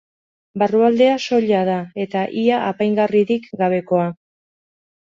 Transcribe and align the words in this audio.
Barrualdea 0.63 1.17
soila 1.25 1.61
da 1.69 1.77
eta 2.05 2.25
ia 2.47 2.59
apaingarririk 2.73 3.49
gabekoa. 3.63 4.13